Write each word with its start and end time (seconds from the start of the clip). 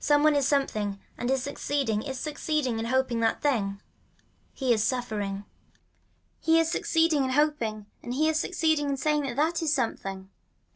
Some 0.00 0.24
one 0.24 0.34
is 0.34 0.48
something 0.48 0.98
and 1.16 1.30
is 1.30 1.44
succeeding 1.44 2.02
is 2.02 2.18
succeeding 2.18 2.80
in 2.80 2.86
hoping 2.86 3.20
that 3.20 3.40
thing. 3.40 3.80
He 4.52 4.72
is 4.72 4.82
suffering. 4.82 5.44
He 6.40 6.58
is 6.58 6.68
succeeding 6.68 7.22
in 7.22 7.30
hoping 7.30 7.86
and 8.02 8.12
he 8.12 8.28
is 8.28 8.36
succeeding 8.36 8.90
in 8.90 8.96
saying 8.96 9.22
that 9.26 9.36
that 9.36 9.62
is 9.62 9.72
something. 9.72 10.28